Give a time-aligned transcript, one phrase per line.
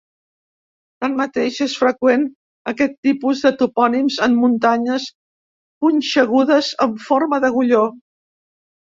[1.03, 2.23] Tanmateix és freqüent
[2.71, 5.05] aquest tipus de topònims en muntanyes
[5.85, 7.83] punxegudes amb forma d'agulló.